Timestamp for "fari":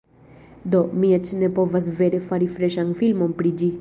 2.31-2.49